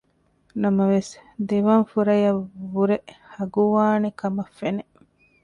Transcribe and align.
ނަމަވެސް 0.61 1.11
ދެވަން 1.47 1.85
ފުރަޔަށް 1.91 2.41
ވުރެ 2.73 2.97
ހަގުވާނެކަމަށް 3.35 4.53
ފެނެ 4.57 4.83